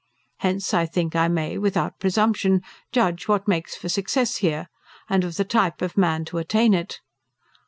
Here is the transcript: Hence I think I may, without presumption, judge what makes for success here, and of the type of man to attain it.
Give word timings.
Hence 0.37 0.73
I 0.73 0.87
think 0.87 1.15
I 1.15 1.27
may, 1.27 1.59
without 1.59 1.99
presumption, 1.99 2.61
judge 2.91 3.27
what 3.27 3.47
makes 3.47 3.75
for 3.75 3.87
success 3.87 4.37
here, 4.37 4.67
and 5.07 5.23
of 5.23 5.35
the 5.37 5.45
type 5.45 5.79
of 5.83 5.95
man 5.95 6.25
to 6.25 6.39
attain 6.39 6.73
it. 6.73 7.01